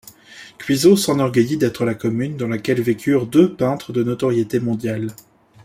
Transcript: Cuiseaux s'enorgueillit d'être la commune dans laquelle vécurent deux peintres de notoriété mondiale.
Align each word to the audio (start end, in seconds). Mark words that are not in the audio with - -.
Cuiseaux 0.57 0.97
s'enorgueillit 0.97 1.57
d'être 1.57 1.85
la 1.85 1.93
commune 1.93 2.35
dans 2.35 2.47
laquelle 2.47 2.81
vécurent 2.81 3.27
deux 3.27 3.53
peintres 3.55 3.93
de 3.93 4.01
notoriété 4.01 4.59
mondiale. 4.59 5.09